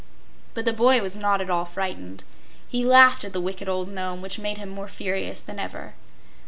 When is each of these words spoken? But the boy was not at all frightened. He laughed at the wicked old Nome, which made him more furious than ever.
But 0.55 0.65
the 0.65 0.73
boy 0.73 0.99
was 1.03 1.15
not 1.15 1.41
at 1.41 1.49
all 1.51 1.63
frightened. 1.63 2.23
He 2.67 2.83
laughed 2.83 3.23
at 3.23 3.33
the 3.33 3.39
wicked 3.39 3.69
old 3.69 3.87
Nome, 3.87 4.23
which 4.23 4.39
made 4.39 4.57
him 4.57 4.69
more 4.69 4.87
furious 4.87 5.41
than 5.41 5.59
ever. 5.59 5.93